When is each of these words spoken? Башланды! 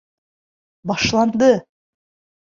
Башланды! 0.91 1.49